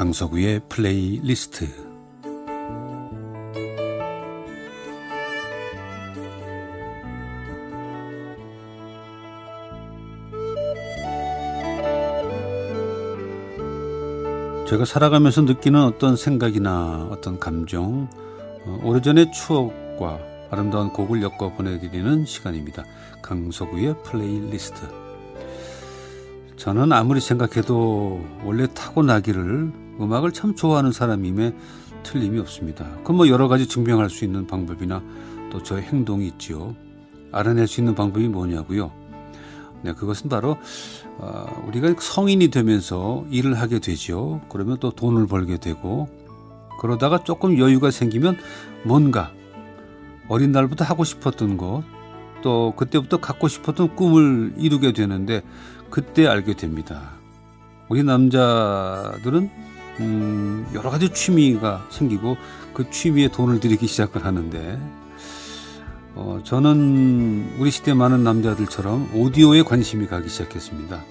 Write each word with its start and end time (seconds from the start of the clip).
강서구의 0.00 0.62
플레이리스트 0.70 1.66
제가 14.66 14.86
살아가면서 14.86 15.42
느끼는 15.42 15.82
어떤 15.82 16.16
생각이나 16.16 17.08
어떤 17.10 17.38
감정, 17.38 18.08
어, 18.64 18.80
오래전의 18.82 19.32
추억과 19.32 20.18
아름다운 20.50 20.94
곡을 20.94 21.20
엮어 21.20 21.52
보내드리는 21.54 22.24
시간입니다. 22.24 22.84
강서구의 23.20 23.96
플레이리스트. 24.04 24.80
저는 26.56 26.90
아무리 26.92 27.20
생각해도 27.20 28.24
원래 28.44 28.66
타고나기를 28.66 29.89
음악을 30.00 30.32
참 30.32 30.54
좋아하는 30.54 30.92
사람임에 30.92 31.54
틀림이 32.02 32.38
없습니다. 32.40 32.86
그뭐 33.04 33.28
여러 33.28 33.48
가지 33.48 33.66
증명할 33.66 34.10
수 34.10 34.24
있는 34.24 34.46
방법이나 34.46 35.02
또 35.50 35.62
저의 35.62 35.82
행동이 35.82 36.26
있지요. 36.28 36.74
알아낼 37.32 37.66
수 37.66 37.80
있는 37.80 37.94
방법이 37.94 38.28
뭐냐고요? 38.28 38.92
네, 39.82 39.92
그것은 39.94 40.28
바로 40.28 40.56
어, 41.18 41.64
우리가 41.66 41.94
성인이 41.98 42.48
되면서 42.48 43.24
일을 43.30 43.54
하게 43.54 43.78
되죠. 43.78 44.40
그러면 44.48 44.78
또 44.80 44.90
돈을 44.90 45.26
벌게 45.26 45.58
되고 45.58 46.08
그러다가 46.80 47.22
조금 47.24 47.58
여유가 47.58 47.90
생기면 47.90 48.38
뭔가 48.84 49.32
어린 50.28 50.52
날부터 50.52 50.84
하고 50.84 51.04
싶었던 51.04 51.56
것, 51.56 51.82
또 52.42 52.72
그때부터 52.76 53.18
갖고 53.18 53.48
싶었던 53.48 53.96
꿈을 53.96 54.54
이루게 54.56 54.92
되는데 54.92 55.42
그때 55.90 56.26
알게 56.26 56.54
됩니다. 56.54 57.10
우리 57.88 58.04
남자들은 58.04 59.50
음, 60.00 60.66
여러 60.74 60.90
가지 60.90 61.10
취미가 61.10 61.86
생기고 61.90 62.36
그 62.72 62.90
취미에 62.90 63.28
돈을 63.28 63.60
들이기 63.60 63.86
시작을 63.86 64.24
하는데 64.24 64.80
어, 66.14 66.40
저는 66.42 67.54
우리 67.58 67.70
시대 67.70 67.94
많은 67.94 68.24
남자들처럼 68.24 69.10
오디오에 69.14 69.62
관심이 69.62 70.06
가기 70.06 70.28
시작했습니다. 70.28 71.02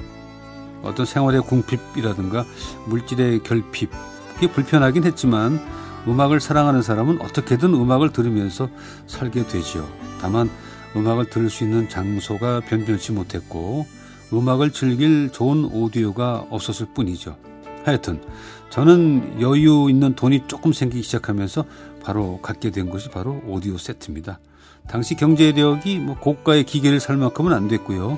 어떤 0.83 1.05
생활의 1.05 1.41
궁핍이라든가 1.41 2.45
물질의 2.87 3.43
결핍, 3.43 3.91
그게 4.33 4.51
불편하긴 4.51 5.03
했지만 5.03 5.59
음악을 6.07 6.39
사랑하는 6.39 6.81
사람은 6.81 7.21
어떻게든 7.21 7.73
음악을 7.73 8.11
들으면서 8.11 8.69
살게 9.05 9.47
되지요. 9.47 9.87
다만 10.21 10.49
음악을 10.95 11.29
들을 11.29 11.49
수 11.49 11.63
있는 11.63 11.87
장소가 11.89 12.61
변변치 12.61 13.11
못했고 13.11 13.85
음악을 14.33 14.71
즐길 14.71 15.31
좋은 15.31 15.65
오디오가 15.65 16.45
없었을 16.49 16.87
뿐이죠. 16.93 17.48
하여튼 17.83 18.21
저는 18.69 19.41
여유 19.41 19.87
있는 19.89 20.15
돈이 20.15 20.43
조금 20.47 20.73
생기기 20.73 21.03
시작하면서 21.03 21.65
바로 22.03 22.39
갖게 22.41 22.69
된 22.71 22.89
것이 22.89 23.09
바로 23.09 23.41
오디오 23.47 23.77
세트입니다. 23.77 24.39
당시 24.87 25.15
경제력이 25.15 25.99
뭐 25.99 26.17
고가의 26.19 26.63
기계를 26.63 26.99
살 26.99 27.17
만큼은 27.17 27.53
안 27.53 27.67
됐고요. 27.67 28.17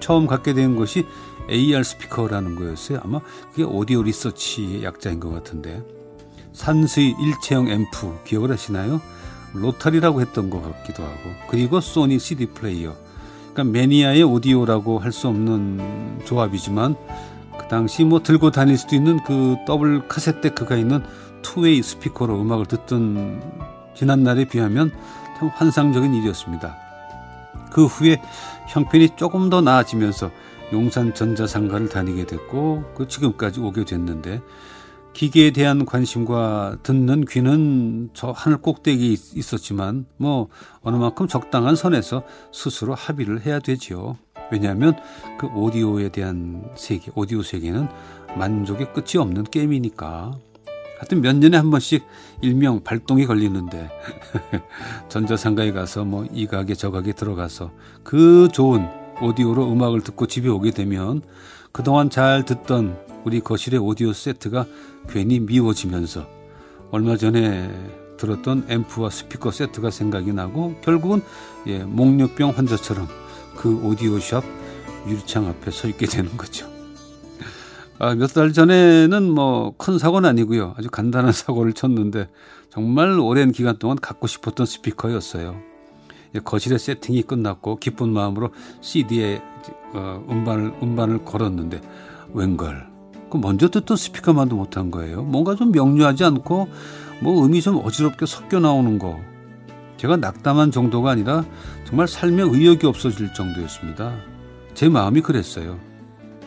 처음 0.00 0.26
갖게 0.26 0.52
된 0.54 0.76
것이 0.76 1.04
AR 1.50 1.82
스피커라는 1.82 2.56
거였어요. 2.56 3.00
아마 3.02 3.20
그게 3.50 3.64
오디오 3.64 4.02
리서치의 4.02 4.84
약자인 4.84 5.20
것 5.20 5.30
같은데. 5.30 5.82
산스이 6.52 7.14
일체형 7.20 7.68
앰프 7.68 8.24
기억을 8.24 8.50
하시나요? 8.50 9.00
로텔이라고 9.54 10.20
했던 10.20 10.50
것 10.50 10.62
같기도 10.62 11.02
하고. 11.02 11.30
그리고 11.48 11.80
소니 11.80 12.18
CD 12.18 12.46
플레이어. 12.46 12.94
그러니까 13.52 13.64
매니아의 13.64 14.22
오디오라고 14.22 14.98
할 14.98 15.12
수 15.12 15.28
없는 15.28 16.22
조합이지만 16.24 16.94
그 16.94 17.00
당시 17.72 18.04
뭐 18.04 18.22
들고 18.22 18.50
다닐 18.50 18.76
수도 18.76 18.94
있는 18.94 19.18
그 19.24 19.56
더블 19.66 20.06
카세트 20.06 20.42
데크가 20.42 20.76
있는 20.76 21.02
two-way 21.40 21.82
스피커로 21.82 22.38
음악을 22.38 22.66
듣던 22.66 23.40
지난날에 23.94 24.44
비하면 24.44 24.92
참 25.38 25.48
환상적인 25.48 26.12
일이었습니다. 26.12 26.76
그 27.70 27.86
후에 27.86 28.20
형편이 28.68 29.16
조금 29.16 29.48
더 29.48 29.62
나아지면서 29.62 30.30
용산 30.74 31.14
전자상가를 31.14 31.88
다니게 31.88 32.26
됐고 32.26 32.92
그 32.94 33.08
지금까지 33.08 33.60
오게 33.60 33.86
됐는데 33.86 34.42
기계에 35.14 35.50
대한 35.52 35.86
관심과 35.86 36.76
듣는 36.82 37.24
귀는 37.24 38.10
저 38.12 38.32
하늘 38.32 38.58
꼭대기에 38.58 39.16
있었지만 39.34 40.04
뭐 40.18 40.48
어느 40.82 40.96
만큼 40.96 41.26
적당한 41.26 41.74
선에서 41.74 42.22
스스로 42.52 42.94
합의를 42.94 43.46
해야 43.46 43.60
되지요. 43.60 44.18
왜냐하면 44.52 44.94
그 45.38 45.46
오디오에 45.46 46.10
대한 46.10 46.62
세계, 46.76 47.10
오디오 47.14 47.42
세계는 47.42 47.88
만족의 48.36 48.92
끝이 48.92 49.16
없는 49.18 49.44
게임이니까. 49.44 50.38
하여튼 50.98 51.20
몇 51.20 51.34
년에 51.34 51.56
한 51.56 51.70
번씩 51.70 52.04
일명 52.42 52.84
발동이 52.84 53.26
걸리는데 53.26 53.90
전자상가에 55.08 55.72
가서 55.72 56.04
뭐 56.04 56.26
이 56.32 56.46
가게 56.46 56.74
저 56.74 56.92
가게 56.92 57.12
들어가서 57.12 57.72
그 58.04 58.48
좋은 58.52 58.86
오디오로 59.20 59.72
음악을 59.72 60.02
듣고 60.02 60.26
집에 60.26 60.48
오게 60.48 60.70
되면 60.70 61.22
그동안 61.72 62.08
잘 62.08 62.44
듣던 62.44 62.96
우리 63.24 63.40
거실의 63.40 63.80
오디오 63.80 64.12
세트가 64.12 64.66
괜히 65.08 65.40
미워지면서 65.40 66.24
얼마 66.92 67.16
전에 67.16 67.68
들었던 68.16 68.66
앰프와 68.68 69.10
스피커 69.10 69.50
세트가 69.50 69.90
생각이 69.90 70.32
나고 70.32 70.76
결국은 70.82 71.22
예, 71.66 71.78
목류병 71.82 72.50
환자처럼 72.50 73.08
그 73.56 73.74
오디오샵 73.84 74.44
유리창 75.08 75.46
앞에 75.46 75.70
서 75.70 75.88
있게 75.88 76.06
되는 76.06 76.36
거죠. 76.36 76.66
아, 77.98 78.14
몇 78.14 78.32
달 78.32 78.52
전에는 78.52 79.30
뭐 79.30 79.74
큰 79.78 79.98
사고는 79.98 80.28
아니고요. 80.28 80.74
아주 80.76 80.90
간단한 80.90 81.32
사고를 81.32 81.72
쳤는데 81.72 82.28
정말 82.70 83.18
오랜 83.18 83.52
기간 83.52 83.76
동안 83.78 83.96
갖고 84.00 84.26
싶었던 84.26 84.66
스피커였어요. 84.66 85.56
예, 86.34 86.38
거실에 86.40 86.78
세팅이 86.78 87.22
끝났고 87.22 87.76
기쁜 87.76 88.08
마음으로 88.10 88.50
CD에 88.80 89.42
어, 89.94 90.24
음반을 90.30 90.72
음반을 90.82 91.24
걸었는데 91.24 91.80
웬걸 92.32 92.86
그 93.30 93.36
먼저 93.36 93.68
듣던 93.68 93.96
스피커만도 93.96 94.56
못한 94.56 94.90
거예요. 94.90 95.22
뭔가 95.22 95.54
좀 95.54 95.70
명료하지 95.72 96.24
않고 96.24 96.68
뭐 97.20 97.44
음이 97.46 97.60
좀 97.60 97.76
어지럽게 97.84 98.26
섞여 98.26 98.58
나오는 98.60 98.98
거. 98.98 99.20
제가 100.02 100.16
낙담한 100.16 100.72
정도가 100.72 101.12
아니라 101.12 101.44
정말 101.84 102.08
삶에 102.08 102.42
의욕이 102.42 102.80
없어질 102.86 103.32
정도였습니다. 103.34 104.16
제 104.74 104.88
마음이 104.88 105.20
그랬어요. 105.20 105.78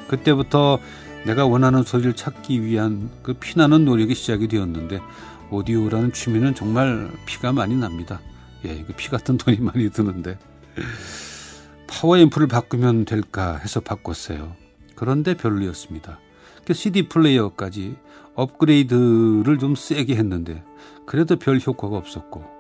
그때부터 0.10 0.78
내가 1.26 1.46
원하는 1.46 1.84
소리를 1.84 2.18
찾기 2.18 2.64
위한 2.64 3.10
그 3.24 3.32
피나는 3.32 3.86
노력이 3.86 4.14
시작이 4.14 4.50
되었는데 4.50 5.00
오디오라는 5.52 6.12
취미는 6.12 6.54
정말 6.54 7.10
피가 7.26 7.54
많이 7.54 7.78
납니다. 7.78 8.20
예, 8.66 8.84
그피 8.84 9.08
같은 9.08 9.38
돈이 9.38 9.60
많이 9.62 9.90
드는데 9.90 10.38
파워 11.88 12.18
앰프를 12.18 12.48
바꾸면 12.48 13.06
될까 13.06 13.56
해서 13.56 13.80
바꿨어요. 13.80 14.54
그런데 14.96 15.34
별로였습니다. 15.34 16.20
CD 16.74 17.08
플레이어까지 17.08 17.96
업그레이드를 18.34 19.58
좀 19.60 19.76
세게 19.76 20.18
했는데 20.18 20.62
그래도 21.06 21.38
별 21.38 21.58
효과가 21.66 21.96
없었고 21.96 22.55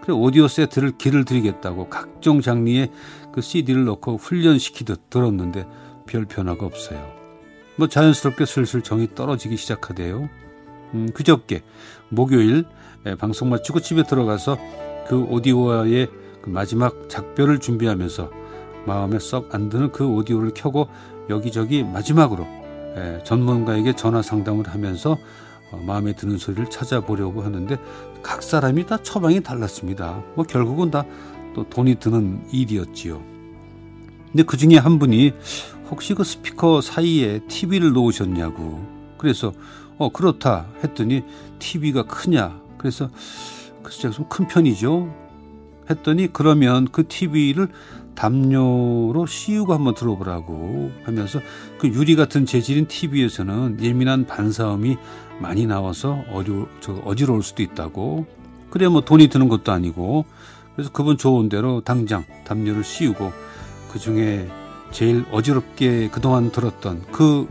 그래 0.00 0.14
오디오 0.14 0.48
세트를 0.48 0.98
길을 0.98 1.24
들이겠다고 1.24 1.88
각종 1.88 2.40
장르의 2.40 2.90
그 3.32 3.40
CD를 3.40 3.84
넣고 3.84 4.16
훈련시키듯 4.16 5.10
들었는데 5.10 5.66
별 6.06 6.24
변화가 6.24 6.64
없어요. 6.64 7.12
뭐 7.76 7.88
자연스럽게 7.88 8.46
슬슬 8.46 8.82
정이 8.82 9.14
떨어지기 9.14 9.56
시작하대요. 9.56 10.28
음, 10.94 11.10
그저께 11.12 11.62
목요일 12.08 12.64
방송 13.18 13.50
마치고 13.50 13.80
집에 13.80 14.02
들어가서 14.02 14.58
그 15.06 15.22
오디오와의 15.22 16.08
그 16.42 16.50
마지막 16.50 17.08
작별을 17.08 17.58
준비하면서 17.60 18.30
마음에 18.86 19.18
썩 19.18 19.54
안 19.54 19.68
드는 19.68 19.92
그 19.92 20.06
오디오를 20.06 20.52
켜고 20.54 20.88
여기저기 21.28 21.84
마지막으로 21.84 22.46
전문가에게 23.24 23.94
전화 23.94 24.22
상담을 24.22 24.68
하면서 24.68 25.12
어, 25.12 25.16
마음에 25.72 26.14
드는 26.14 26.38
소리를 26.38 26.70
찾아보려고 26.70 27.42
하는데 27.42 27.76
각 28.22 28.42
사람이 28.42 28.86
다 28.86 29.02
처방이 29.02 29.42
달랐습니다. 29.42 30.22
뭐 30.34 30.44
결국은 30.44 30.90
다 30.90 31.04
또 31.58 31.68
돈이 31.68 31.96
드는 31.96 32.40
일이었지요. 32.52 33.20
근데 34.30 34.44
그 34.44 34.56
중에 34.56 34.76
한 34.76 35.00
분이 35.00 35.32
혹시 35.90 36.14
그 36.14 36.22
스피커 36.22 36.80
사이에 36.80 37.40
TV를 37.48 37.92
놓으셨냐고. 37.92 38.86
그래서 39.18 39.52
어 39.96 40.10
그렇다 40.10 40.68
했더니 40.84 41.24
TV가 41.58 42.04
크냐. 42.04 42.60
그래서 42.76 43.10
글쎄 43.82 44.08
좀큰 44.10 44.46
편이죠. 44.46 45.12
했더니 45.90 46.32
그러면 46.32 46.88
그 46.90 47.06
TV를 47.06 47.68
담요로 48.14 49.26
씌우고 49.26 49.72
한번 49.72 49.94
들어보라고 49.94 50.90
하면서 51.04 51.40
그 51.78 51.88
유리 51.88 52.16
같은 52.16 52.46
재질인 52.46 52.86
TV에서는 52.88 53.78
예민한 53.80 54.26
반사음이 54.26 54.96
많이 55.40 55.66
나와서 55.66 56.24
어려 56.32 56.66
저 56.80 56.94
어지러울 57.04 57.42
수도 57.42 57.62
있다고. 57.62 58.26
그래 58.70 58.88
뭐 58.88 59.02
돈이 59.02 59.28
드는 59.28 59.48
것도 59.48 59.72
아니고 59.72 60.26
그래서 60.74 60.90
그분 60.90 61.16
좋은 61.16 61.48
대로 61.48 61.80
당장 61.80 62.24
담요를 62.44 62.84
씌우고 62.84 63.32
그 63.92 63.98
중에 63.98 64.48
제일 64.90 65.24
어지럽게 65.30 66.08
그동안 66.10 66.50
들었던 66.50 67.02
그 67.12 67.48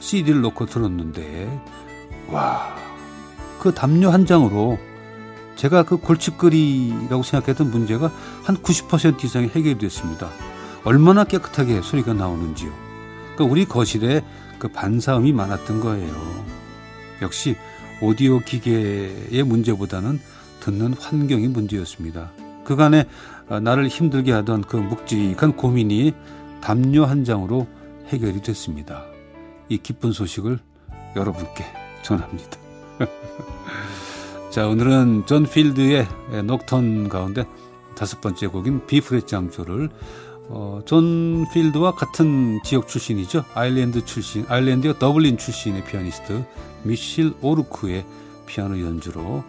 CD를 0.00 0.40
놓고 0.40 0.66
들었는데 0.66 1.60
와, 2.30 2.74
그 3.58 3.72
담요 3.72 4.10
한 4.10 4.26
장으로 4.26 4.78
제가 5.56 5.82
그 5.84 5.96
골칫거리라고 5.96 7.22
생각했던 7.22 7.70
문제가 7.70 8.12
한 8.44 8.56
90% 8.56 9.24
이상이 9.24 9.48
해결이 9.48 9.78
됐습니다. 9.78 10.30
얼마나 10.84 11.24
깨끗하게 11.24 11.82
소리가 11.82 12.12
나오는지요. 12.12 12.70
그러니까 13.34 13.44
우리 13.44 13.64
거실에 13.64 14.22
그 14.58 14.68
반사음이 14.68 15.32
많았던 15.32 15.80
거예요. 15.80 16.44
역시 17.22 17.56
오디오 18.00 18.38
기계의 18.38 19.42
문제보다는 19.42 20.20
듣는 20.60 20.94
환경이 20.94 21.48
문제였습니다. 21.48 22.30
그간에 22.64 23.06
어, 23.48 23.60
나를 23.60 23.88
힘들게 23.88 24.32
하던 24.32 24.62
그 24.62 24.76
묵직한 24.76 25.56
고민이 25.56 26.14
담요 26.60 27.04
한 27.04 27.24
장으로 27.24 27.66
해결이 28.08 28.42
됐습니다. 28.42 29.04
이 29.68 29.78
기쁜 29.78 30.12
소식을 30.12 30.58
여러분께 31.14 31.64
전합니다. 32.02 32.58
자, 34.56 34.66
오늘은 34.66 35.24
존 35.26 35.44
필드의 35.44 36.08
녹턴 36.44 37.10
가운데 37.10 37.44
다섯 37.94 38.22
번째 38.22 38.46
곡인 38.46 38.86
B 38.86 38.94
flat 38.94 39.26
장조를 39.26 39.90
어, 40.48 40.80
존 40.86 41.44
필드와 41.52 41.94
같은 41.94 42.58
지역 42.64 42.88
출신이죠. 42.88 43.44
아일랜드 43.52 44.02
출신, 44.06 44.46
아일랜드와 44.48 44.94
더블린 44.98 45.36
출신의 45.36 45.84
피아니스트 45.84 46.42
미실 46.84 47.34
오르크의 47.42 48.06
피아노 48.46 48.80
연주로 48.80 49.44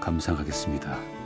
감상하겠습니다. 0.00 1.17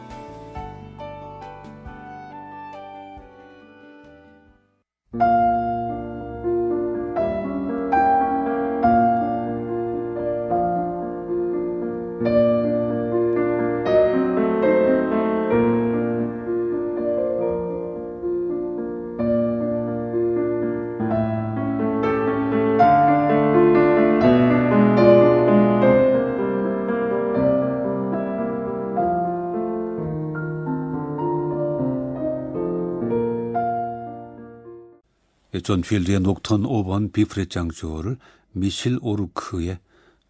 존 35.60 35.82
필드의 35.82 36.20
녹턴 36.20 36.62
5번 36.62 37.12
B 37.12 37.20
flat 37.20 37.50
장조를 37.50 38.16
미실 38.52 38.98
오르크의 39.02 39.78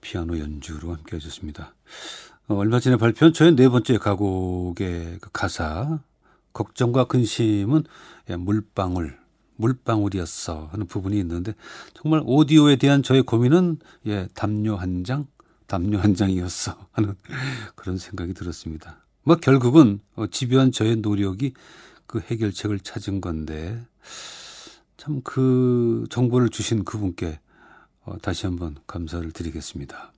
피아노 0.00 0.38
연주로 0.38 0.92
함께 0.92 1.16
하셨습니다. 1.16 1.74
어, 2.48 2.56
얼마 2.56 2.80
전에 2.80 2.96
발표한 2.96 3.32
저의 3.32 3.54
네 3.54 3.68
번째 3.68 3.98
가곡의 3.98 5.18
그 5.20 5.30
가사 5.32 6.00
걱정과 6.52 7.04
근심은 7.04 7.84
예, 8.30 8.36
물방울 8.36 9.18
물방울이었어 9.56 10.70
하는 10.72 10.86
부분이 10.86 11.18
있는데 11.20 11.54
정말 11.94 12.22
오디오에 12.24 12.76
대한 12.76 13.02
저의 13.02 13.22
고민은 13.22 13.78
예 14.06 14.26
담요 14.34 14.74
한 14.74 15.04
장, 15.04 15.26
담요 15.66 15.98
한 15.98 16.14
장이었어 16.14 16.76
하는 16.90 17.14
그런 17.76 17.96
생각이 17.96 18.34
들었습니다. 18.34 19.04
뭐 19.22 19.36
결국은 19.36 20.00
어, 20.16 20.26
집요한 20.26 20.72
저의 20.72 20.96
노력이 20.96 21.54
그 22.06 22.18
해결책을 22.18 22.80
찾은 22.80 23.20
건데 23.20 23.80
참 25.02 25.20
그 25.24 26.04
정보를 26.10 26.48
주신 26.48 26.84
그분께 26.84 27.40
어, 28.04 28.18
다시 28.18 28.46
한번 28.46 28.76
감사를 28.86 29.32
드리겠습니다. 29.32 30.12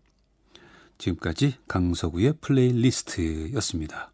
지금까지 0.98 1.54
강서구의 1.68 2.34
플레이리스트였습니다. 2.42 4.12